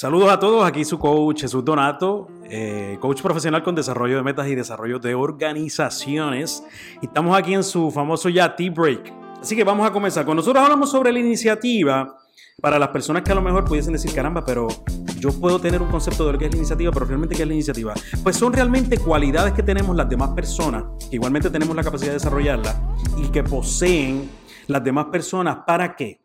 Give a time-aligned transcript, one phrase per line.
[0.00, 4.48] Saludos a todos, aquí su coach Jesús Donato, eh, coach profesional con desarrollo de metas
[4.48, 6.64] y desarrollo de organizaciones.
[7.02, 9.12] Y estamos aquí en su famoso ya Tea Break.
[9.42, 10.24] Así que vamos a comenzar.
[10.24, 12.16] Con nosotros hablamos sobre la iniciativa
[12.62, 14.68] para las personas que a lo mejor pudiesen decir, caramba, pero
[15.18, 17.48] yo puedo tener un concepto de lo que es la iniciativa, pero realmente qué es
[17.48, 17.92] la iniciativa.
[18.22, 22.14] Pues son realmente cualidades que tenemos las demás personas, que igualmente tenemos la capacidad de
[22.14, 22.74] desarrollarla
[23.18, 24.30] y que poseen
[24.66, 25.58] las demás personas.
[25.66, 26.22] ¿Para qué?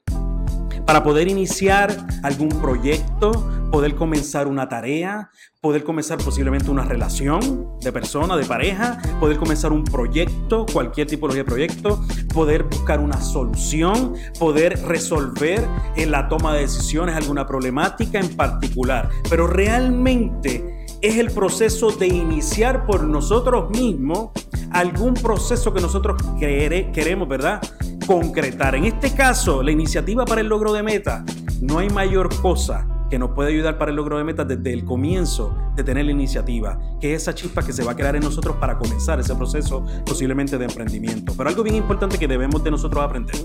[0.86, 7.92] Para poder iniciar algún proyecto, poder comenzar una tarea, poder comenzar posiblemente una relación de
[7.92, 12.02] persona, de pareja, poder comenzar un proyecto, cualquier tipología de proyecto,
[12.34, 19.10] poder buscar una solución, poder resolver en la toma de decisiones alguna problemática en particular.
[19.30, 24.30] Pero realmente es el proceso de iniciar por nosotros mismos
[24.72, 27.60] algún proceso que nosotros queremos, ¿verdad?
[28.08, 28.76] Concretar.
[28.76, 31.26] En este caso, la iniciativa para el logro de meta,
[31.60, 34.86] no hay mayor cosa que nos puede ayudar para el logro de metas desde el
[34.86, 38.24] comienzo de tener la iniciativa, que es esa chispa que se va a crear en
[38.24, 41.34] nosotros para comenzar ese proceso posiblemente de emprendimiento.
[41.38, 43.36] Pero algo bien importante que debemos de nosotros aprender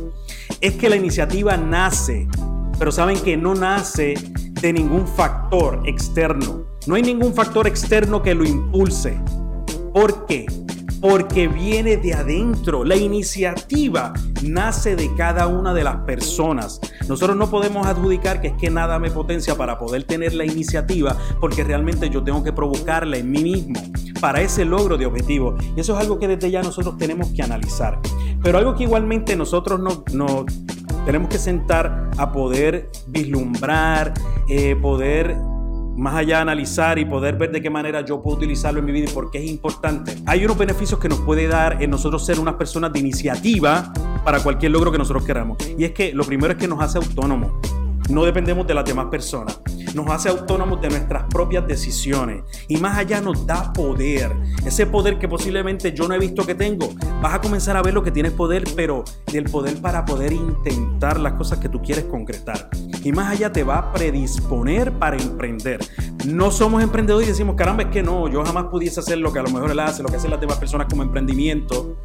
[0.61, 2.29] es que la iniciativa nace,
[2.79, 4.15] pero saben que no nace
[4.61, 6.65] de ningún factor externo.
[6.87, 9.21] No hay ningún factor externo que lo impulse.
[9.93, 10.47] ¿Por qué?
[11.01, 12.85] Porque viene de adentro.
[12.85, 14.13] La iniciativa
[14.43, 16.81] nace de cada una de las personas.
[17.09, 21.17] Nosotros no podemos adjudicar que es que nada me potencia para poder tener la iniciativa,
[21.41, 23.81] porque realmente yo tengo que provocarla en mí mismo
[24.21, 25.57] para ese logro de objetivo.
[25.77, 27.99] Y eso es algo que desde ya nosotros tenemos que analizar.
[28.43, 30.45] Pero algo que igualmente nosotros no, no
[31.07, 34.13] tenemos que sentar a poder vislumbrar,
[34.49, 35.37] eh, poder
[36.01, 38.93] más allá de analizar y poder ver de qué manera yo puedo utilizarlo en mi
[38.93, 42.25] vida y por qué es importante, hay unos beneficios que nos puede dar en nosotros
[42.25, 43.93] ser unas personas de iniciativa
[44.25, 45.59] para cualquier logro que nosotros queramos.
[45.77, 47.53] Y es que lo primero es que nos hace autónomos.
[48.09, 49.61] No dependemos de las demás personas
[49.95, 54.33] nos hace autónomos de nuestras propias decisiones y más allá nos da poder.
[54.65, 56.91] Ese poder que posiblemente yo no he visto que tengo.
[57.21, 61.19] Vas a comenzar a ver lo que tienes poder, pero del poder para poder intentar
[61.19, 62.71] las cosas que tú quieres concretar.
[63.03, 65.81] Y más allá te va a predisponer para emprender.
[66.27, 69.39] No somos emprendedores y decimos, caramba, es que no, yo jamás pudiese hacer lo que
[69.39, 71.97] a lo mejor él hace, lo que hacen las demás personas como emprendimiento.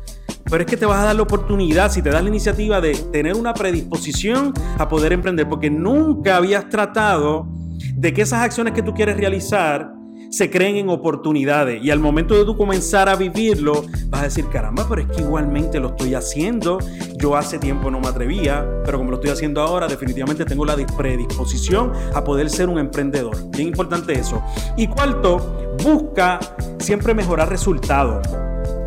[0.45, 2.93] Pero es que te vas a dar la oportunidad, si te das la iniciativa de
[3.11, 7.47] tener una predisposición a poder emprender, porque nunca habías tratado
[7.95, 9.94] de que esas acciones que tú quieres realizar
[10.35, 14.49] se creen en oportunidades y al momento de tú comenzar a vivirlo vas a decir,
[14.49, 16.77] caramba, pero es que igualmente lo estoy haciendo.
[17.17, 20.75] Yo hace tiempo no me atrevía, pero como lo estoy haciendo ahora, definitivamente tengo la
[20.97, 23.49] predisposición a poder ser un emprendedor.
[23.51, 24.43] Bien importante eso.
[24.75, 26.41] Y cuarto, busca
[26.79, 28.27] siempre mejorar resultados.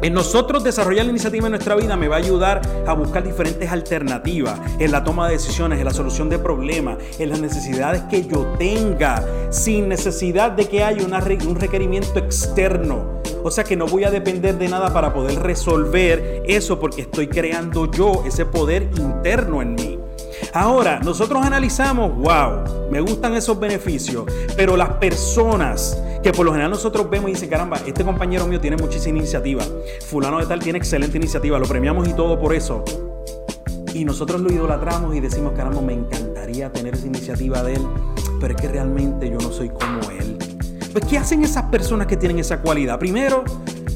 [0.00, 3.69] En nosotros desarrollar la iniciativa en nuestra vida me va a ayudar a buscar diferentes
[3.72, 8.25] alternativas en la toma de decisiones, en la solución de problemas, en las necesidades que
[8.25, 13.19] yo tenga, sin necesidad de que haya un requerimiento externo.
[13.42, 17.26] O sea que no voy a depender de nada para poder resolver eso porque estoy
[17.26, 19.98] creando yo ese poder interno en mí.
[20.53, 24.25] Ahora, nosotros analizamos, wow, me gustan esos beneficios,
[24.56, 28.61] pero las personas que por lo general nosotros vemos y dicen, caramba, este compañero mío
[28.61, 29.65] tiene muchísima iniciativa,
[30.06, 32.84] fulano de tal tiene excelente iniciativa, lo premiamos y todo por eso.
[33.95, 37.87] Y nosotros lo idolatramos y decimos, caramba, me encantaría tener esa iniciativa de él,
[38.41, 40.37] pero es que realmente yo no soy como él.
[40.93, 42.99] Pues, ¿qué hacen esas personas que tienen esa cualidad?
[42.99, 43.45] Primero,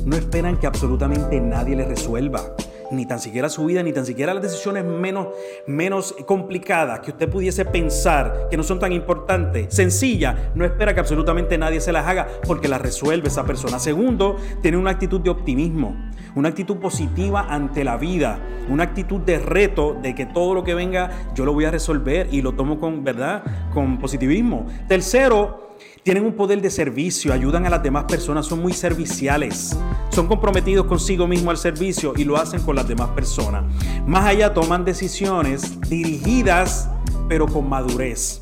[0.04, 2.54] no esperan que absolutamente nadie les resuelva
[2.92, 5.28] ni tan siquiera su vida, ni tan siquiera las decisiones menos,
[5.66, 11.00] menos complicadas que usted pudiese pensar que no son tan importantes, sencilla, no espera que
[11.00, 13.78] absolutamente nadie se las haga porque las resuelve esa persona.
[13.78, 15.96] Segundo, tiene una actitud de optimismo,
[16.34, 18.38] una actitud positiva ante la vida,
[18.68, 22.28] una actitud de reto de que todo lo que venga yo lo voy a resolver
[22.32, 23.42] y lo tomo con, ¿verdad?
[23.72, 24.66] Con positivismo.
[24.88, 29.76] Tercero, tienen un poder de servicio, ayudan a las demás personas, son muy serviciales,
[30.10, 33.64] son comprometidos consigo mismo al servicio y lo hacen con las demás personas.
[34.06, 36.88] Más allá toman decisiones dirigidas
[37.28, 38.41] pero con madurez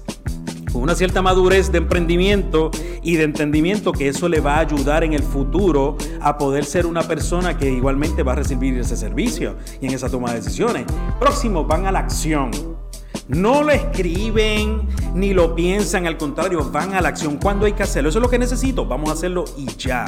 [0.73, 2.71] con una cierta madurez de emprendimiento
[3.03, 6.87] y de entendimiento que eso le va a ayudar en el futuro a poder ser
[6.87, 10.85] una persona que igualmente va a recibir ese servicio y en esa toma de decisiones.
[11.19, 12.51] Próximo, van a la acción.
[13.29, 17.85] No lo escriben ni lo piensan, al contrario, van a la acción cuando hay que
[17.85, 18.09] hacerlo.
[18.09, 20.05] Eso es lo que necesito, vamos a hacerlo y ya.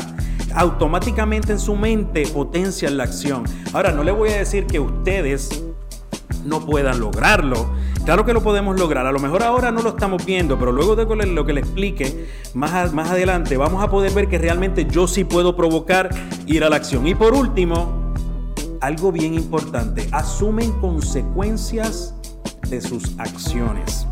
[0.54, 3.44] Automáticamente en su mente potencian la acción.
[3.72, 5.62] Ahora, no le voy a decir que ustedes
[6.44, 7.70] no puedan lograrlo.
[8.04, 9.06] Claro que lo podemos lograr.
[9.06, 12.26] A lo mejor ahora no lo estamos viendo, pero luego de lo que le explique
[12.52, 16.10] más, más adelante, vamos a poder ver que realmente yo sí puedo provocar
[16.46, 17.06] ir a la acción.
[17.06, 18.12] Y por último,
[18.80, 22.14] algo bien importante, asumen consecuencias
[22.68, 24.06] de sus acciones.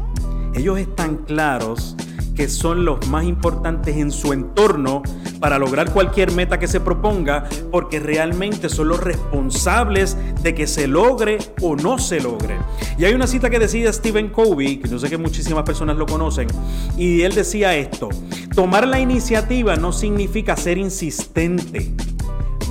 [0.54, 1.96] Ellos están claros
[2.34, 5.02] que son los más importantes en su entorno
[5.40, 10.86] para lograr cualquier meta que se proponga, porque realmente son los responsables de que se
[10.86, 12.56] logre o no se logre.
[12.98, 16.06] Y hay una cita que decía Stephen Covey, que yo sé que muchísimas personas lo
[16.06, 16.48] conocen,
[16.96, 18.08] y él decía esto,
[18.54, 21.92] tomar la iniciativa no significa ser insistente,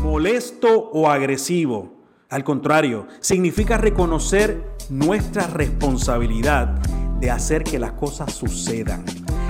[0.02, 2.00] molesto o agresivo.
[2.30, 6.80] Al contrario, significa reconocer nuestra responsabilidad
[7.20, 9.04] de hacer que las cosas sucedan.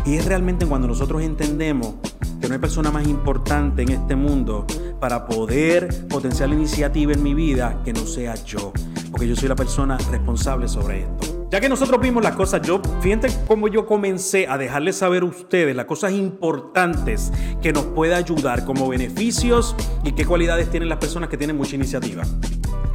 [0.05, 1.95] Y es realmente cuando nosotros entendemos
[2.39, 4.65] que no hay persona más importante en este mundo
[4.99, 8.71] para poder potenciar la iniciativa en mi vida que no sea yo,
[9.11, 11.47] porque yo soy la persona responsable sobre esto.
[11.51, 15.25] Ya que nosotros vimos las cosas, yo, fíjense cómo yo comencé a dejarles saber a
[15.25, 20.99] ustedes las cosas importantes que nos puede ayudar como beneficios y qué cualidades tienen las
[20.99, 22.23] personas que tienen mucha iniciativa.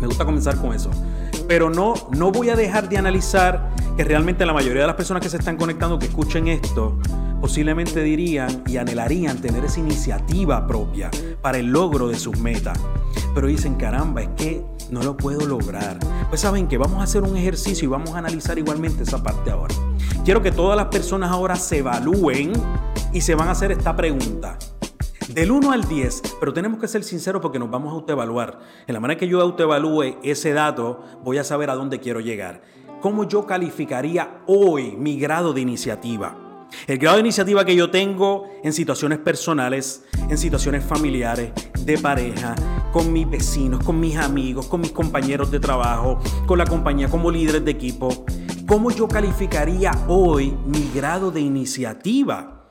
[0.01, 0.91] Me gusta comenzar con eso.
[1.47, 5.23] Pero no, no voy a dejar de analizar que realmente la mayoría de las personas
[5.23, 6.99] que se están conectando, que escuchen esto,
[7.41, 11.11] posiblemente dirían y anhelarían tener esa iniciativa propia
[11.43, 12.79] para el logro de sus metas.
[13.35, 15.99] Pero dicen, caramba, es que no lo puedo lograr.
[16.29, 19.51] Pues saben que vamos a hacer un ejercicio y vamos a analizar igualmente esa parte
[19.51, 19.75] ahora.
[20.25, 22.53] Quiero que todas las personas ahora se evalúen
[23.13, 24.59] y se van a hacer esta pregunta.
[25.29, 28.61] Del 1 al 10, pero tenemos que ser sinceros porque nos vamos a autoevaluar.
[28.87, 32.61] En la manera que yo autoevalúe ese dato, voy a saber a dónde quiero llegar.
[33.01, 36.69] ¿Cómo yo calificaría hoy mi grado de iniciativa?
[36.87, 42.55] El grado de iniciativa que yo tengo en situaciones personales, en situaciones familiares, de pareja,
[42.93, 47.31] con mis vecinos, con mis amigos, con mis compañeros de trabajo, con la compañía, como
[47.31, 48.27] líderes de equipo.
[48.67, 52.71] ¿Cómo yo calificaría hoy mi grado de iniciativa?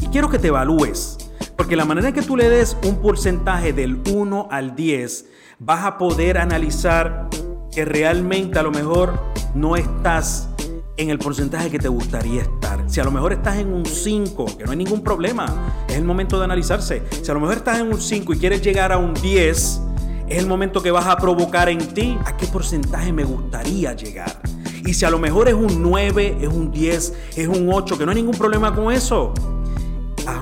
[0.00, 1.31] Y quiero que te evalúes,
[1.62, 5.26] porque la manera que tú le des un porcentaje del 1 al 10,
[5.60, 7.28] vas a poder analizar
[7.70, 9.16] que realmente a lo mejor
[9.54, 10.48] no estás
[10.96, 12.82] en el porcentaje que te gustaría estar.
[12.90, 15.46] Si a lo mejor estás en un 5, que no hay ningún problema,
[15.86, 17.04] es el momento de analizarse.
[17.22, 20.38] Si a lo mejor estás en un 5 y quieres llegar a un 10, es
[20.38, 24.36] el momento que vas a provocar en ti a qué porcentaje me gustaría llegar.
[24.84, 28.04] Y si a lo mejor es un 9, es un 10, es un 8, que
[28.04, 29.32] no hay ningún problema con eso,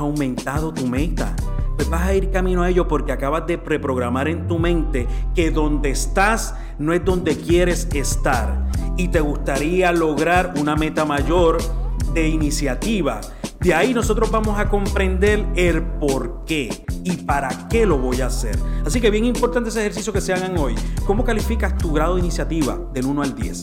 [0.00, 1.34] aumentado tu meta.
[1.76, 5.50] Pues vas a ir camino a ello porque acabas de preprogramar en tu mente que
[5.50, 11.58] donde estás no es donde quieres estar y te gustaría lograr una meta mayor
[12.12, 13.20] de iniciativa.
[13.60, 18.26] De ahí nosotros vamos a comprender el por qué y para qué lo voy a
[18.26, 18.58] hacer.
[18.84, 20.74] Así que bien importante ese ejercicio que se hagan hoy.
[21.06, 23.60] ¿Cómo calificas tu grado de iniciativa del 1 al 10?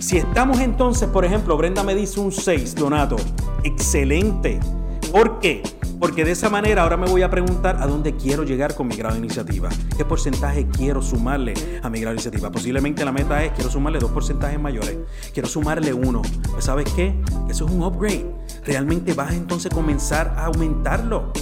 [0.00, 3.16] Si estamos entonces, por ejemplo, Brenda me dice un 6, Donato,
[3.64, 4.60] excelente.
[5.12, 5.62] ¿Por qué?
[5.98, 8.96] Porque de esa manera ahora me voy a preguntar a dónde quiero llegar con mi
[8.96, 9.68] grado de iniciativa.
[9.96, 12.52] ¿Qué porcentaje quiero sumarle a mi grado de iniciativa?
[12.52, 14.96] Posiblemente la meta es quiero sumarle dos porcentajes mayores.
[15.32, 16.22] Quiero sumarle uno.
[16.52, 17.14] Pues ¿sabes qué?
[17.48, 18.26] Eso es un upgrade.
[18.64, 21.32] Realmente vas a entonces comenzar a aumentarlo.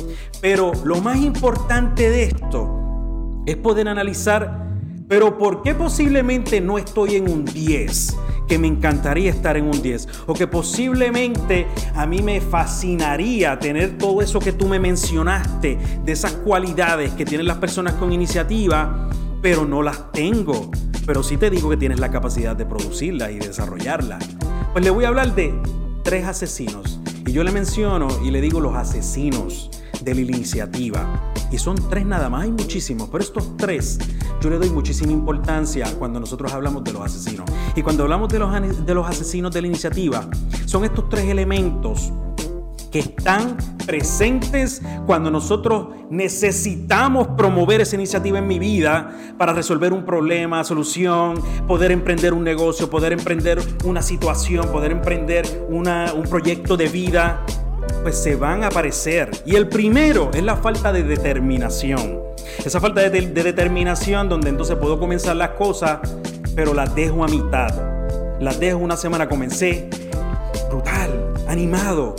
[0.41, 4.67] Pero lo más importante de esto es poder analizar,
[5.07, 8.17] pero ¿por qué posiblemente no estoy en un 10?
[8.47, 13.99] Que me encantaría estar en un 10 o que posiblemente a mí me fascinaría tener
[13.99, 19.09] todo eso que tú me mencionaste, de esas cualidades que tienen las personas con iniciativa,
[19.43, 20.71] pero no las tengo.
[21.07, 24.25] Pero sí te digo que tienes la capacidad de producirlas y desarrollarlas.
[24.73, 25.55] Pues le voy a hablar de
[26.03, 27.01] tres asesinos.
[27.27, 29.71] Y yo le menciono y le digo los asesinos
[30.07, 31.33] de la iniciativa.
[31.51, 33.99] Y son tres nada más, hay muchísimos, pero estos tres
[34.41, 37.45] yo le doy muchísima importancia cuando nosotros hablamos de los asesinos.
[37.75, 40.29] Y cuando hablamos de los, de los asesinos de la iniciativa,
[40.65, 42.13] son estos tres elementos
[42.93, 50.05] que están presentes cuando nosotros necesitamos promover esa iniciativa en mi vida para resolver un
[50.05, 56.77] problema, solución, poder emprender un negocio, poder emprender una situación, poder emprender una, un proyecto
[56.77, 57.45] de vida
[58.03, 59.31] pues se van a aparecer.
[59.45, 62.21] Y el primero es la falta de determinación.
[62.65, 65.99] Esa falta de, de determinación donde entonces puedo comenzar las cosas,
[66.55, 67.75] pero las dejo a mitad.
[68.41, 69.89] Las dejo una semana, comencé
[70.69, 72.15] brutal, animado,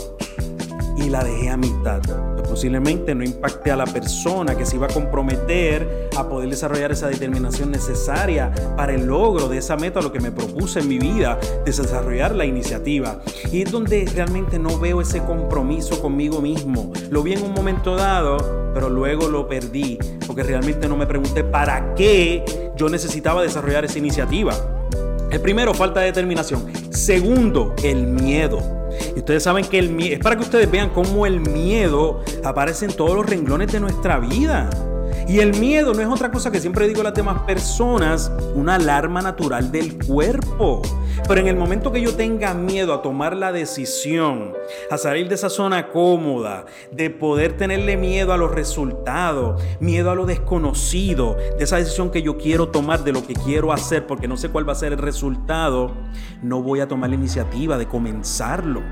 [0.96, 2.00] y la dejé a mitad.
[2.48, 7.08] Posiblemente no impacte a la persona que se iba a comprometer a poder desarrollar esa
[7.08, 11.38] determinación necesaria para el logro de esa meta, lo que me propuse en mi vida,
[11.64, 13.20] de desarrollar la iniciativa.
[13.52, 16.92] Y es donde realmente no veo ese compromiso conmigo mismo.
[17.10, 21.44] Lo vi en un momento dado, pero luego lo perdí, porque realmente no me pregunté
[21.44, 22.44] para qué
[22.76, 24.54] yo necesitaba desarrollar esa iniciativa.
[25.30, 26.66] El primero, falta de determinación.
[26.90, 28.77] Segundo, el miedo.
[29.14, 32.84] Y ustedes saben que el miedo, es para que ustedes vean cómo el miedo aparece
[32.86, 34.70] en todos los renglones de nuestra vida.
[35.28, 38.76] Y el miedo no es otra cosa que siempre digo a las demás personas, una
[38.76, 40.80] alarma natural del cuerpo.
[41.26, 44.52] Pero en el momento que yo tenga miedo a tomar la decisión,
[44.90, 50.14] a salir de esa zona cómoda, de poder tenerle miedo a los resultados, miedo a
[50.14, 54.28] lo desconocido, de esa decisión que yo quiero tomar, de lo que quiero hacer, porque
[54.28, 55.94] no sé cuál va a ser el resultado,
[56.42, 58.82] no voy a tomar la iniciativa de comenzarlo.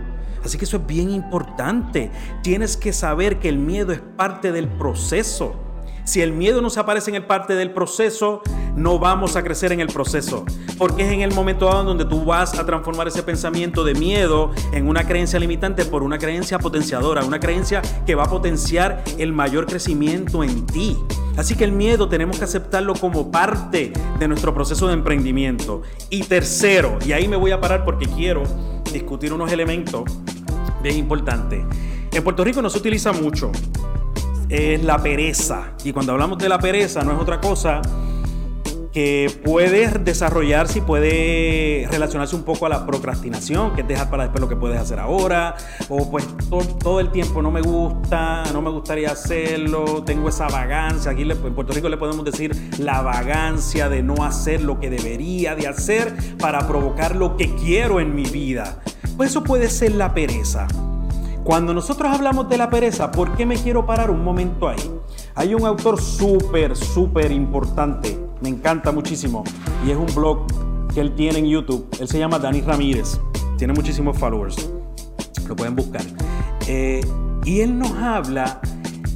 [0.45, 2.11] Así que eso es bien importante.
[2.42, 5.65] Tienes que saber que el miedo es parte del proceso.
[6.06, 8.40] Si el miedo no se aparece en el parte del proceso,
[8.76, 10.44] no vamos a crecer en el proceso.
[10.78, 14.52] Porque es en el momento dado donde tú vas a transformar ese pensamiento de miedo
[14.72, 19.32] en una creencia limitante por una creencia potenciadora, una creencia que va a potenciar el
[19.32, 20.96] mayor crecimiento en ti.
[21.36, 25.82] Así que el miedo tenemos que aceptarlo como parte de nuestro proceso de emprendimiento.
[26.08, 28.44] Y tercero, y ahí me voy a parar porque quiero
[28.92, 30.04] discutir unos elementos
[30.84, 31.64] bien importantes.
[32.12, 33.50] En Puerto Rico no se utiliza mucho
[34.49, 35.73] es la pereza.
[35.85, 37.83] Y cuando hablamos de la pereza no es otra cosa
[38.97, 44.23] que puede desarrollarse y puede relacionarse un poco a la procrastinación, que es dejar para
[44.23, 45.55] después lo que puedes hacer ahora,
[45.91, 46.26] o pues
[46.79, 51.55] todo, el tiempo no me gusta, no me gustaría hacerlo, tengo esa vagancia, aquí en
[51.55, 56.15] Puerto Rico le podemos decir la vagancia de no hacer lo que debería de hacer
[56.38, 58.81] para provocar lo que quiero en mi vida.
[59.19, 60.69] Pues eso puede ser la pereza.
[61.47, 64.83] Cuando nosotros hablamos de la pereza, ¿por qué me quiero parar un momento ahí?
[65.37, 69.45] Hay un autor súper, súper importante, me encanta muchísimo,
[69.87, 70.49] y es un blog
[70.93, 71.87] que él tiene en YouTube.
[72.00, 73.21] Él se llama Dani Ramírez,
[73.59, 74.69] tiene muchísimos followers,
[75.47, 76.03] lo pueden buscar.
[76.67, 77.00] Eh,
[77.45, 78.61] y él nos habla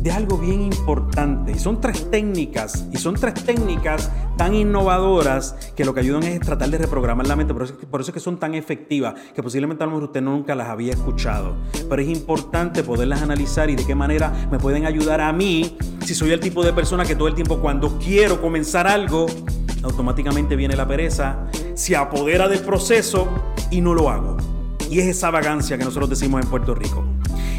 [0.02, 1.52] de algo bien importante.
[1.52, 6.40] Y son tres técnicas, y son tres técnicas tan innovadoras que lo que ayudan es
[6.40, 7.52] tratar de reprogramar la mente.
[7.52, 10.68] Por eso, es que son tan efectivas, que posiblemente a lo mejor usted nunca las
[10.68, 11.56] había escuchado.
[11.88, 16.14] Pero es importante poderlas analizar y de qué manera me pueden ayudar a mí, si
[16.14, 19.26] soy el tipo de persona que todo el tiempo cuando quiero comenzar algo,
[19.82, 23.28] automáticamente viene la pereza, se apodera del proceso
[23.70, 24.38] y no lo hago.
[24.90, 27.04] Y es esa vagancia que nosotros decimos en Puerto Rico.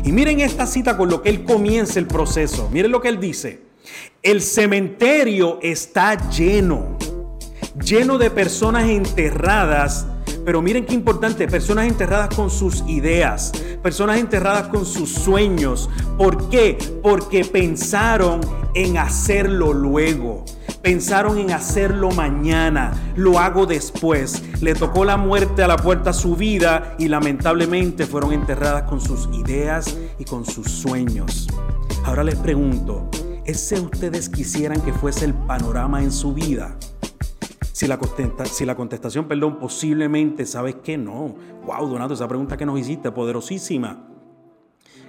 [0.04, 2.70] Y miren esta cita con lo que él comienza el proceso.
[2.72, 3.62] Miren lo que él dice.
[4.24, 6.98] El cementerio está lleno,
[7.84, 10.06] lleno de personas enterradas.
[10.46, 13.52] Pero miren qué importante, personas enterradas con sus ideas,
[13.84, 15.90] personas enterradas con sus sueños.
[16.18, 16.78] ¿Por qué?
[17.04, 18.42] Porque pensaron
[18.74, 20.46] en hacerlo luego.
[20.82, 24.42] Pensaron en hacerlo mañana, lo hago después.
[24.62, 29.30] Le tocó la muerte a la puerta su vida y lamentablemente fueron enterradas con sus
[29.38, 31.48] ideas y con sus sueños.
[32.04, 33.08] Ahora les pregunto,
[33.46, 36.76] ¿ese ustedes quisieran que fuese el panorama en su vida?
[37.74, 38.00] Si la,
[38.46, 41.36] si la contestación, perdón, posiblemente sabes que no.
[41.64, 44.08] Wow, Donato, esa pregunta que nos hiciste, poderosísima.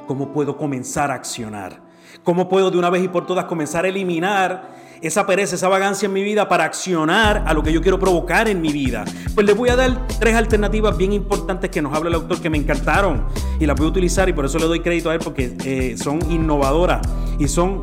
[0.07, 1.81] ¿Cómo puedo comenzar a accionar?
[2.25, 6.07] ¿Cómo puedo de una vez y por todas comenzar a eliminar esa pereza, esa vagancia
[6.07, 9.05] en mi vida para accionar a lo que yo quiero provocar en mi vida?
[9.35, 12.49] Pues les voy a dar tres alternativas bien importantes que nos habla el autor que
[12.49, 13.27] me encantaron
[13.59, 15.97] y las voy a utilizar y por eso le doy crédito a él porque eh,
[15.99, 17.07] son innovadoras
[17.39, 17.83] y son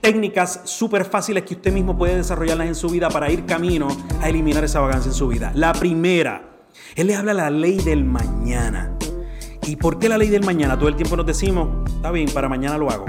[0.00, 3.88] técnicas súper fáciles que usted mismo puede desarrollarlas en su vida para ir camino
[4.22, 5.50] a eliminar esa vagancia en su vida.
[5.54, 6.42] La primera,
[6.94, 8.96] él le habla la ley del mañana.
[9.66, 10.78] ¿Y por qué la ley del mañana?
[10.78, 13.06] Todo el tiempo nos decimos, está bien, para mañana lo hago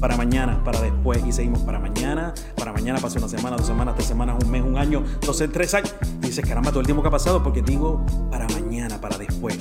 [0.00, 3.94] para mañana, para después, y seguimos para mañana, para mañana pasa una semana, dos semanas,
[3.94, 5.94] tres semanas, un mes, un año, dos, tres años.
[6.22, 9.58] Y dices, caramba, todo el tiempo que ha pasado, porque digo para mañana, para después.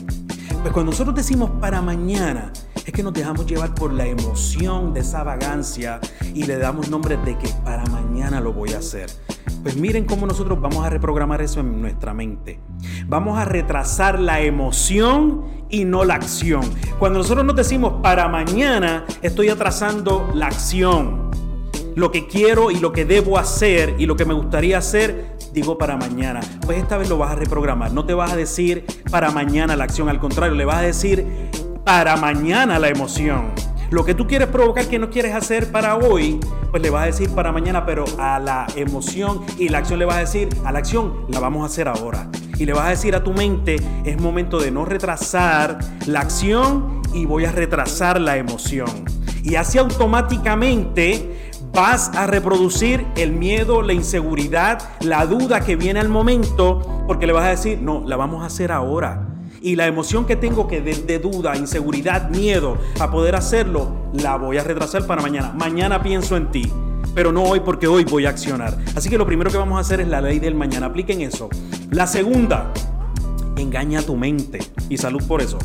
[0.62, 2.51] Pues cuando nosotros decimos para mañana,
[2.86, 6.00] es que nos dejamos llevar por la emoción de esa vagancia
[6.34, 9.10] y le damos nombre de que para mañana lo voy a hacer.
[9.62, 12.60] Pues miren cómo nosotros vamos a reprogramar eso en nuestra mente.
[13.08, 16.62] Vamos a retrasar la emoción y no la acción.
[16.98, 21.30] Cuando nosotros nos decimos para mañana, estoy atrasando la acción.
[21.96, 25.78] Lo que quiero y lo que debo hacer y lo que me gustaría hacer, digo
[25.78, 26.40] para mañana.
[26.66, 27.92] Pues esta vez lo vas a reprogramar.
[27.92, 31.26] No te vas a decir para mañana la acción, al contrario, le vas a decir
[31.84, 33.52] para mañana la emoción.
[33.89, 37.05] Lo que tú quieres provocar que no quieres hacer para hoy, pues le vas a
[37.08, 40.72] decir para mañana, pero a la emoción y la acción le vas a decir, a
[40.72, 42.29] la acción la vamos a hacer ahora.
[42.60, 47.01] Y le vas a decir a tu mente, es momento de no retrasar la acción
[47.15, 49.05] y voy a retrasar la emoción.
[49.43, 56.10] Y así automáticamente vas a reproducir el miedo, la inseguridad, la duda que viene al
[56.10, 59.29] momento, porque le vas a decir, no, la vamos a hacer ahora.
[59.62, 64.58] Y la emoción que tengo que de, duda, inseguridad, miedo a poder hacerlo, la voy
[64.58, 65.54] a retrasar para mañana.
[65.54, 66.72] Mañana pienso en ti,
[67.13, 68.78] pero no hoy porque hoy voy a accionar.
[68.96, 70.86] Así que lo primero que vamos a hacer es la ley del mañana.
[70.88, 71.50] Apliquen eso.
[71.92, 72.72] La segunda,
[73.58, 74.60] engaña tu mente.
[74.89, 75.58] Y salud por eso.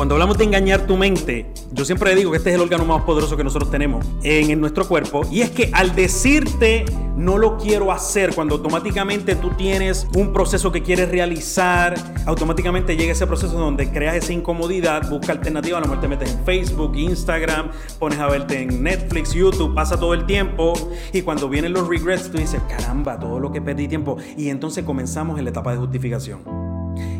[0.00, 3.02] Cuando hablamos de engañar tu mente, yo siempre digo que este es el órgano más
[3.02, 5.26] poderoso que nosotros tenemos en, en nuestro cuerpo.
[5.30, 6.86] Y es que al decirte
[7.18, 13.12] no lo quiero hacer, cuando automáticamente tú tienes un proceso que quieres realizar, automáticamente llega
[13.12, 16.96] ese proceso donde creas esa incomodidad, busca alternativa, a lo mejor te metes en Facebook,
[16.96, 20.72] Instagram, pones a verte en Netflix, YouTube, pasa todo el tiempo
[21.12, 24.82] y cuando vienen los regrets tú dices, caramba, todo lo que perdí tiempo y entonces
[24.82, 26.59] comenzamos en la etapa de justificación.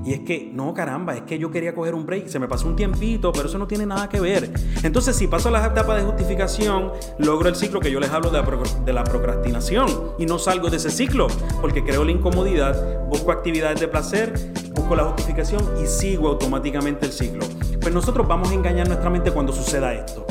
[0.04, 2.66] Y es que, no, caramba, es que yo quería coger un break, se me pasó
[2.66, 4.50] un tiempito, pero eso no tiene nada que ver.
[4.82, 8.30] Entonces, si paso a la etapa de justificación, logro el ciclo que yo les hablo
[8.30, 9.88] de la, de la procrastinación
[10.18, 11.26] y no salgo de ese ciclo,
[11.60, 14.32] porque creo la incomodidad, busco actividades de placer,
[14.74, 17.44] busco la justificación y sigo automáticamente el ciclo.
[17.80, 20.26] Pues nosotros vamos a engañar nuestra mente cuando suceda esto.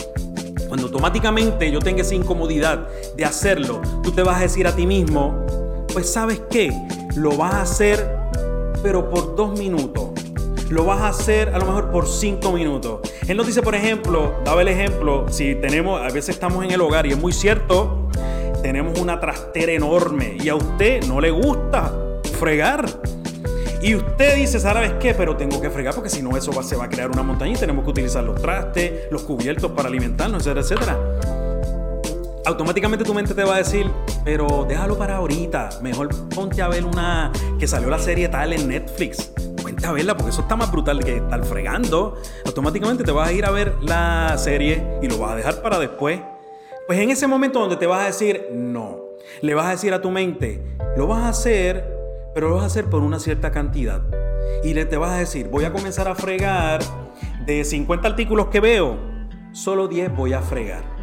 [0.68, 4.86] Cuando automáticamente yo tenga esa incomodidad de hacerlo, tú te vas a decir a ti
[4.86, 5.46] mismo,
[5.92, 6.72] pues sabes qué,
[7.16, 8.19] lo vas a hacer
[8.81, 10.09] pero por dos minutos.
[10.69, 13.00] Lo vas a hacer a lo mejor por cinco minutos.
[13.27, 16.81] Él nos dice, por ejemplo, daba el ejemplo, si tenemos, a veces estamos en el
[16.81, 18.07] hogar y es muy cierto,
[18.62, 21.91] tenemos una trastera enorme y a usted no le gusta
[22.39, 22.86] fregar.
[23.81, 25.13] Y usted dice, ¿sabes qué?
[25.13, 27.55] Pero tengo que fregar porque si no eso se va a crear una montaña y
[27.55, 31.38] tenemos que utilizar los trastes, los cubiertos para alimentarnos, etcétera, etcétera
[32.50, 33.89] automáticamente tu mente te va a decir,
[34.25, 38.68] pero déjalo para ahorita, mejor ponte a ver una que salió la serie tal en
[38.68, 39.32] Netflix.
[39.62, 42.18] Ponte a verla porque eso está más brutal que estar fregando.
[42.46, 45.79] Automáticamente te vas a ir a ver la serie y lo vas a dejar para
[45.79, 46.20] después.
[46.88, 48.98] Pues en ese momento donde te vas a decir no,
[49.41, 51.86] le vas a decir a tu mente, lo vas a hacer,
[52.34, 54.01] pero lo vas a hacer por una cierta cantidad.
[54.63, 56.82] Y le te vas a decir, voy a comenzar a fregar
[57.46, 58.98] de 50 artículos que veo,
[59.51, 60.99] solo 10 voy a fregar.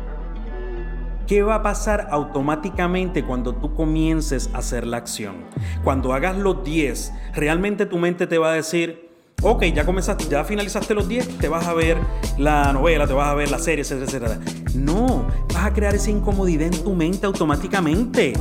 [1.27, 5.45] ¿Qué va a pasar automáticamente cuando tú comiences a hacer la acción?
[5.83, 9.06] Cuando hagas los 10, realmente tu mente te va a decir,
[9.47, 11.99] ok, ya comenzaste, ya finalizaste los 10, te vas a ver
[12.37, 14.41] la novela, te vas a ver la serie, etcétera, etcétera.
[14.75, 15.25] No,
[15.55, 18.33] vas a crear esa incomodidad en tu mente automáticamente.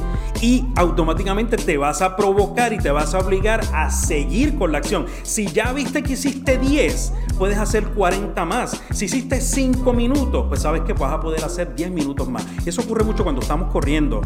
[0.41, 4.79] Y automáticamente te vas a provocar y te vas a obligar a seguir con la
[4.79, 5.05] acción.
[5.23, 8.81] Si ya viste que hiciste 10, puedes hacer 40 más.
[8.91, 12.43] Si hiciste 5 minutos, pues sabes que vas a poder hacer 10 minutos más.
[12.65, 14.21] Eso ocurre mucho cuando estamos corriendo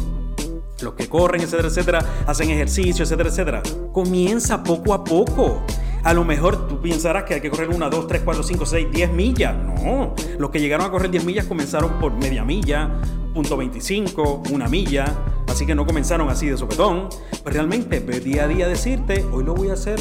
[0.81, 3.63] los que corren, etcétera, etcétera, hacen ejercicio, etcétera, etcétera.
[3.92, 5.61] Comienza poco a poco.
[6.03, 8.88] A lo mejor tú pensarás que hay que correr una, dos, tres, cuatro, cinco, seis,
[8.92, 9.55] diez millas.
[9.55, 12.90] No, los que llegaron a correr 10 millas comenzaron por media milla,
[13.33, 15.14] punto 25, una milla.
[15.48, 17.09] Así que no comenzaron así de sopetón.
[17.44, 20.00] Pues realmente, día a día decirte, hoy lo voy a hacer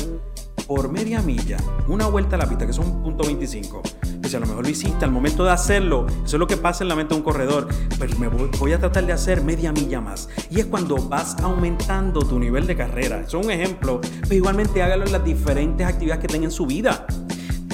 [0.66, 1.56] por media milla,
[1.88, 3.82] una vuelta a la pista, que son punto 25.
[4.28, 6.84] Pues a lo mejor lo hiciste al momento de hacerlo, eso es lo que pasa
[6.84, 10.02] en la mente de un corredor, pues me voy, a tratar de hacer media milla
[10.02, 10.28] más.
[10.50, 13.20] Y es cuando vas aumentando tu nivel de carrera.
[13.20, 16.66] Eso es un ejemplo, pero igualmente hágalo en las diferentes actividades que tenga en su
[16.66, 17.06] vida.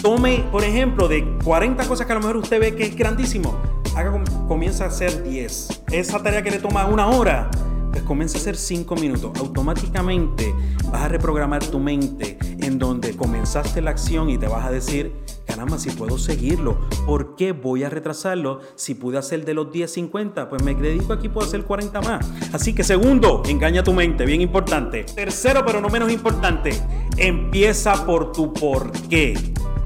[0.00, 3.58] Tome, por ejemplo, de 40 cosas que a lo mejor usted ve que es grandísimo,
[3.96, 5.82] haga, comienza a hacer 10.
[5.90, 7.50] Esa tarea que le toma una hora,
[7.90, 9.32] pues comienza a hacer 5 minutos.
[9.40, 10.54] Automáticamente
[10.92, 15.12] vas a reprogramar tu mente en donde comenzaste la acción y te vas a decir,
[15.44, 18.60] caramba, si puedo seguirlo, ¿por qué voy a retrasarlo?
[18.74, 22.30] Si pude hacer de los 10, 50, pues me dedico aquí, puedo hacer 40 más.
[22.52, 25.04] Así que segundo, engaña tu mente, bien importante.
[25.04, 26.72] Tercero, pero no menos importante,
[27.16, 29.34] empieza por tu por qué.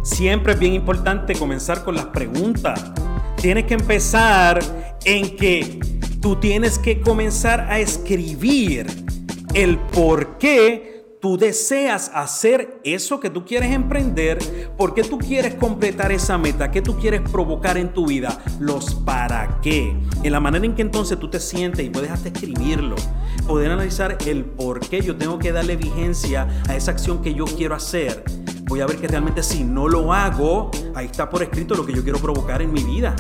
[0.02, 2.92] Siempre es bien importante comenzar con las preguntas.
[3.36, 4.60] Tienes que empezar
[5.04, 5.78] en que
[6.20, 8.86] tú tienes que comenzar a escribir
[9.54, 14.38] el por qué tú deseas hacer eso que tú quieres emprender,
[14.76, 18.94] por qué tú quieres completar esa meta, qué tú quieres provocar en tu vida, los
[18.94, 19.96] para qué.
[20.22, 22.96] En la manera en que entonces tú te sientes y puedes hasta escribirlo,
[23.46, 27.44] poder analizar el por qué yo tengo que darle vigencia a esa acción que yo
[27.44, 28.24] quiero hacer.
[28.64, 31.94] Voy a ver que realmente si no lo hago, ahí está por escrito lo que
[31.94, 33.16] yo quiero provocar en mi vida.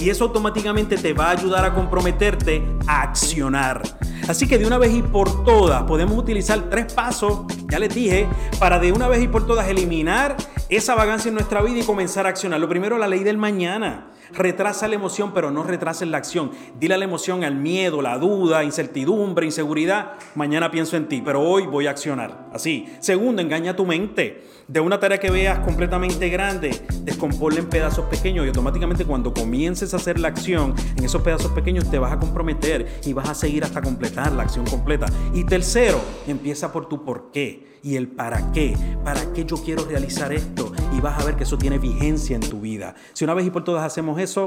[0.00, 3.82] Y eso automáticamente te va a ayudar a comprometerte a accionar.
[4.28, 8.26] Así que de una vez y por todas podemos utilizar tres pasos, ya les dije,
[8.58, 10.36] para de una vez y por todas eliminar
[10.68, 12.60] esa vagancia en nuestra vida y comenzar a accionar.
[12.60, 14.08] Lo primero, la ley del mañana.
[14.36, 16.50] Retrasa la emoción, pero no retrases la acción.
[16.78, 20.12] Dile a la emoción, al miedo, la duda, incertidumbre, inseguridad.
[20.34, 22.48] Mañana pienso en ti, pero hoy voy a accionar.
[22.52, 22.88] Así.
[23.00, 24.42] Segundo, engaña tu mente.
[24.66, 26.70] De una tarea que veas completamente grande,
[27.02, 31.52] descomponla en pedazos pequeños y automáticamente cuando comiences a hacer la acción en esos pedazos
[31.52, 35.06] pequeños te vas a comprometer y vas a seguir hasta completar la acción completa.
[35.34, 38.74] Y tercero, empieza por tu por qué y el para qué.
[39.04, 40.72] ¿Para qué yo quiero realizar esto?
[40.96, 42.94] Y vas a ver que eso tiene vigencia en tu vida.
[43.12, 44.44] Si una vez y por todas hacemos eso,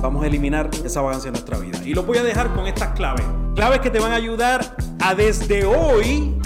[0.00, 1.80] vamos a eliminar esa vagancia en nuestra vida.
[1.84, 3.24] Y lo voy a dejar con estas claves.
[3.54, 6.38] Claves que te van a ayudar a desde hoy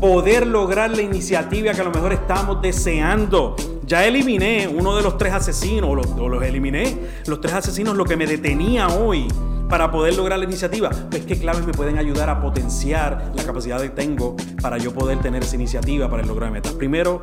[0.00, 3.56] poder lograr la iniciativa que a lo mejor estamos deseando.
[3.86, 8.16] ya eliminé uno de los tres asesinos, o los, eliminé, los tres asesinos, lo que
[8.16, 9.28] me detenía hoy
[9.68, 10.90] para poder lograr la iniciativa?
[11.10, 15.20] Pues qué claves me pueden ayudar a potenciar la capacidad que tengo para yo poder
[15.20, 16.72] tener esa iniciativa para de metas.
[16.72, 17.22] Primero,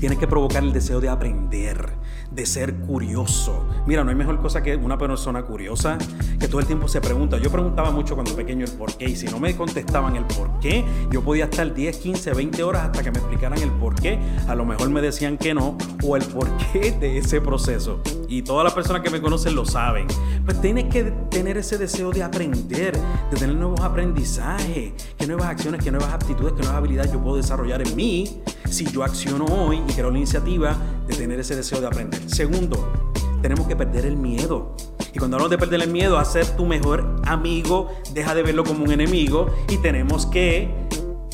[0.00, 1.96] tienes que provocar el deseo de aprender
[2.30, 3.64] de ser curioso.
[3.86, 5.96] Mira, no hay mejor cosa que una persona curiosa
[6.38, 7.38] que todo el tiempo se pregunta.
[7.38, 10.58] Yo preguntaba mucho cuando pequeño el por qué y si no me contestaban el por
[10.60, 14.18] qué, yo podía estar 10, 15, 20 horas hasta que me explicaran el por qué.
[14.48, 18.00] A lo mejor me decían que no o el por qué de ese proceso.
[18.28, 20.06] Y todas las personas que me conocen lo saben.
[20.44, 22.96] Pues tienes que tener ese deseo de aprender,
[23.30, 27.36] de tener nuevos aprendizajes, qué nuevas acciones, qué nuevas aptitudes, qué nuevas habilidades yo puedo
[27.36, 30.76] desarrollar en mí si yo acciono hoy y creo la iniciativa
[31.06, 32.20] de tener ese deseo de aprender.
[32.28, 34.74] Segundo, tenemos que perder el miedo.
[35.12, 38.64] Y cuando hablamos de perder el miedo a ser tu mejor amigo, deja de verlo
[38.64, 40.68] como un enemigo y tenemos que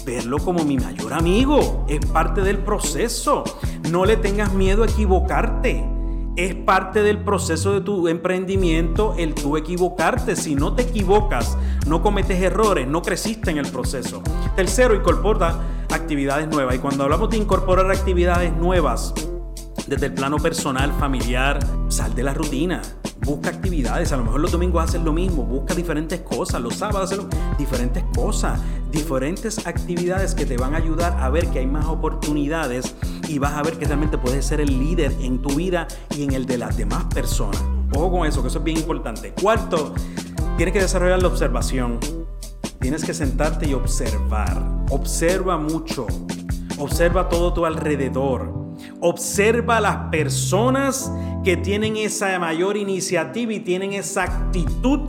[0.05, 1.85] verlo como mi mayor amigo.
[1.89, 3.45] Es parte del proceso.
[3.91, 5.85] No le tengas miedo a equivocarte.
[6.35, 10.35] Es parte del proceso de tu emprendimiento el tú equivocarte.
[10.35, 14.23] Si no te equivocas, no cometes errores, no creciste en el proceso.
[14.57, 16.77] Tercero, incorpora actividades nuevas.
[16.77, 19.13] Y cuando hablamos de incorporar actividades nuevas,
[19.87, 22.81] desde el plano personal, familiar, sal de la rutina.
[23.25, 27.13] Busca actividades, a lo mejor los domingos haces lo mismo, busca diferentes cosas, los sábados
[27.13, 27.25] haces
[27.57, 32.95] diferentes cosas, diferentes actividades que te van a ayudar a ver que hay más oportunidades
[33.29, 36.33] y vas a ver que realmente puedes ser el líder en tu vida y en
[36.33, 37.63] el de las demás personas.
[37.95, 39.33] Ojo con eso, que eso es bien importante.
[39.41, 39.95] Cuarto,
[40.57, 42.01] tienes que desarrollar la observación.
[42.81, 44.61] Tienes que sentarte y observar.
[44.91, 46.07] Observa mucho.
[46.79, 48.62] Observa todo tu alrededor.
[49.01, 51.11] Observa las personas
[51.45, 55.01] que tienen esa mayor iniciativa y tienen esa actitud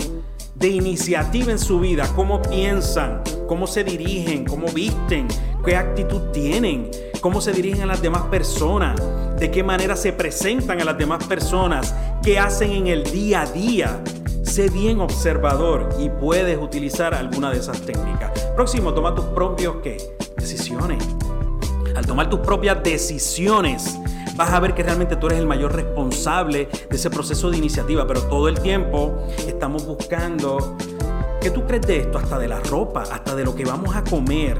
[0.55, 5.27] de iniciativa en su vida, cómo piensan, cómo se dirigen, cómo visten,
[5.65, 6.89] qué actitud tienen,
[7.21, 9.01] cómo se dirigen a las demás personas,
[9.39, 13.45] de qué manera se presentan a las demás personas, qué hacen en el día a
[13.47, 14.03] día.
[14.43, 18.31] Sé bien observador y puedes utilizar alguna de esas técnicas.
[18.55, 19.97] Próximo, toma tus propios ¿qué?
[20.37, 21.03] decisiones.
[21.95, 23.99] Al tomar tus propias decisiones,
[24.35, 28.07] vas a ver que realmente tú eres el mayor responsable de ese proceso de iniciativa,
[28.07, 30.75] pero todo el tiempo estamos buscando,
[31.41, 32.17] ¿qué tú crees de esto?
[32.17, 34.59] Hasta de la ropa, hasta de lo que vamos a comer.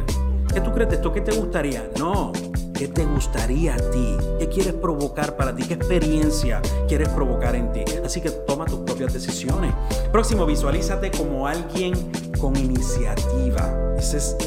[0.54, 1.12] ¿Qué tú crees de esto?
[1.12, 1.90] ¿Qué te gustaría?
[1.98, 2.32] No.
[2.74, 4.18] ¿Qué te gustaría a ti?
[4.40, 5.64] ¿Qué quieres provocar para ti?
[5.64, 7.84] ¿Qué experiencia quieres provocar en ti?
[8.04, 9.74] Así que toma tus propias decisiones.
[10.12, 11.94] Próximo, visualízate como alguien
[12.40, 13.96] con iniciativa.
[13.98, 14.38] Ese es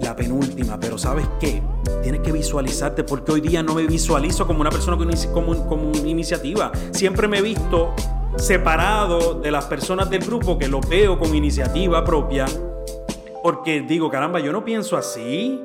[0.00, 1.62] la penúltima, pero ¿sabes qué?
[2.02, 6.72] Tienes que visualizarte porque hoy día no me visualizo como una persona con, iniciativa.
[6.92, 7.94] Siempre me he visto
[8.36, 12.46] separado de las personas del grupo que lo veo con iniciativa propia
[13.42, 15.62] porque digo, caramba, yo no pienso así.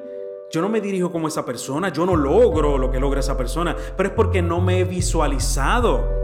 [0.52, 3.76] Yo no me dirijo como esa persona, yo no logro lo que logra esa persona,
[3.96, 6.19] pero es porque no me he visualizado.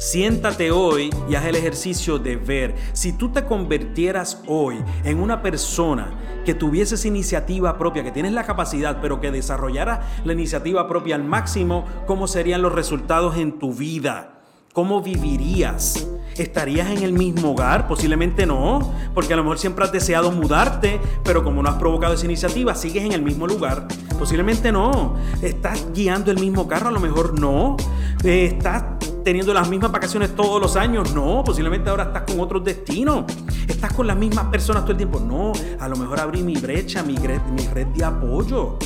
[0.00, 2.74] Siéntate hoy y haz el ejercicio de ver.
[2.94, 8.44] Si tú te convirtieras hoy en una persona que tuvieses iniciativa propia, que tienes la
[8.44, 13.74] capacidad, pero que desarrollara la iniciativa propia al máximo, ¿cómo serían los resultados en tu
[13.74, 14.38] vida?
[14.72, 16.08] ¿Cómo vivirías?
[16.34, 17.86] ¿Estarías en el mismo hogar?
[17.86, 22.14] Posiblemente no, porque a lo mejor siempre has deseado mudarte, pero como no has provocado
[22.14, 23.86] esa iniciativa, sigues en el mismo lugar.
[24.18, 25.16] Posiblemente no.
[25.42, 26.88] ¿Estás guiando el mismo carro?
[26.88, 27.76] A lo mejor no.
[28.24, 28.84] ¿Estás
[29.24, 31.14] teniendo las mismas vacaciones todos los años.
[31.14, 33.24] No, posiblemente ahora estás con otros destinos.
[33.68, 35.20] Estás con las mismas personas todo el tiempo.
[35.20, 38.78] No, a lo mejor abrí mi brecha, mi red, mi red de apoyo.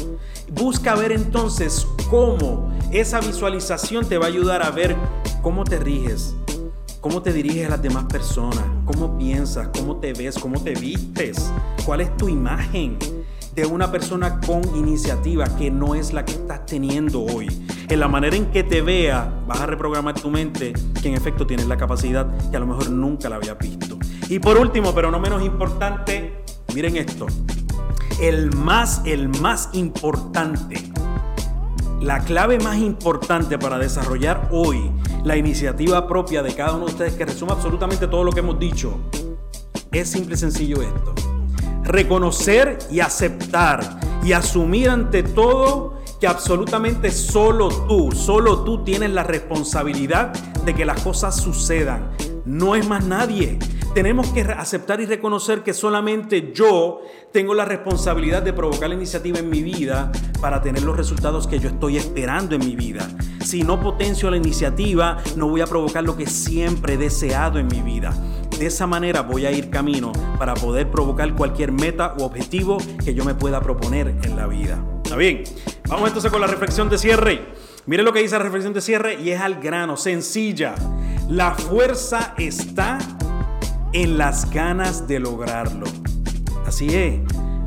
[0.52, 4.94] Busca ver entonces cómo esa visualización te va a ayudar a ver
[5.42, 6.34] cómo te riges,
[7.00, 11.50] cómo te diriges a las demás personas, cómo piensas, cómo te ves, cómo te vistes,
[11.84, 12.98] cuál es tu imagen
[13.54, 17.48] de una persona con iniciativa que no es la que estás teniendo hoy.
[17.88, 21.46] En la manera en que te vea, vas a reprogramar tu mente que en efecto
[21.46, 23.98] tienes la capacidad que a lo mejor nunca la había visto.
[24.28, 26.44] Y por último, pero no menos importante,
[26.74, 27.26] miren esto.
[28.20, 30.76] El más, el más importante,
[32.00, 34.90] la clave más importante para desarrollar hoy
[35.24, 38.58] la iniciativa propia de cada uno de ustedes, que resume absolutamente todo lo que hemos
[38.58, 38.98] dicho,
[39.92, 41.14] es simple y sencillo esto
[41.84, 45.93] reconocer y aceptar y asumir ante todo
[46.24, 50.32] que absolutamente solo tú, solo tú tienes la responsabilidad
[50.64, 52.16] de que las cosas sucedan.
[52.46, 53.58] No es más nadie.
[53.92, 59.38] Tenemos que aceptar y reconocer que solamente yo tengo la responsabilidad de provocar la iniciativa
[59.38, 63.06] en mi vida para tener los resultados que yo estoy esperando en mi vida.
[63.44, 67.66] Si no potencio la iniciativa, no voy a provocar lo que siempre he deseado en
[67.66, 68.14] mi vida.
[68.58, 73.12] De esa manera voy a ir camino para poder provocar cualquier meta u objetivo que
[73.12, 74.82] yo me pueda proponer en la vida.
[75.04, 75.44] ¿Está bien?
[75.88, 77.44] Vamos entonces con la reflexión de cierre.
[77.86, 80.74] Mire lo que dice la reflexión de cierre y es al grano, sencilla.
[81.28, 82.98] La fuerza está
[83.92, 85.86] en las ganas de lograrlo.
[86.66, 87.20] Así es.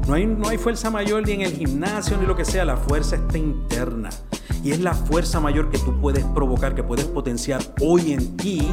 [0.07, 2.77] No hay, no hay fuerza mayor ni en el gimnasio ni lo que sea, la
[2.77, 4.09] fuerza está interna.
[4.63, 8.67] Y es la fuerza mayor que tú puedes provocar, que puedes potenciar hoy en ti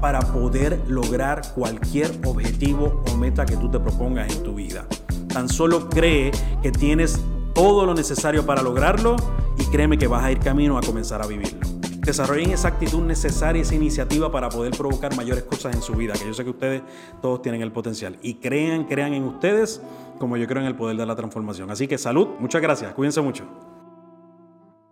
[0.00, 4.86] para poder lograr cualquier objetivo o meta que tú te propongas en tu vida.
[5.28, 6.30] Tan solo cree
[6.62, 7.20] que tienes
[7.56, 9.16] todo lo necesario para lograrlo
[9.58, 11.66] y créeme que vas a ir camino a comenzar a vivirlo.
[12.04, 16.26] Desarrollen esa actitud necesaria, esa iniciativa para poder provocar mayores cosas en su vida, que
[16.26, 16.82] yo sé que ustedes
[17.22, 18.18] todos tienen el potencial.
[18.20, 19.80] Y crean, crean en ustedes
[20.18, 21.70] como yo creo en el poder de la transformación.
[21.70, 23.44] Así que salud, muchas gracias, cuídense mucho.